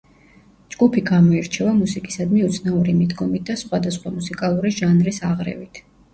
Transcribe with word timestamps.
ჯგუფი 0.75 1.03
გამოირჩევა 1.09 1.73
მუსიკისადმი 1.81 2.41
უცნაური 2.47 2.97
მიდგომით 3.03 3.45
და 3.51 3.59
სხვადასხვა 3.65 4.15
მუსიკალური 4.19 4.75
ჟანრის 4.81 5.23
აღრევით. 5.31 5.85